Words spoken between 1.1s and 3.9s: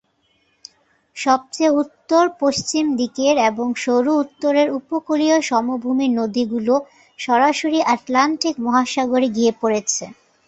সবচেয়ে উত্তর-পশ্চিম দিকের এবং